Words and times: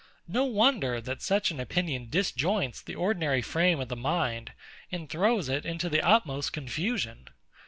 No 0.27 0.45
wonder 0.45 0.99
that 0.99 1.21
such 1.21 1.51
an 1.51 1.59
opinion 1.59 2.07
disjoints 2.09 2.81
the 2.81 2.95
ordinary 2.95 3.43
frame 3.43 3.79
of 3.79 3.87
the 3.89 3.95
mind, 3.95 4.51
and 4.91 5.07
throws 5.07 5.47
it 5.47 5.63
into 5.63 5.89
the 5.89 6.01
utmost 6.01 6.51
confusion. 6.53 7.27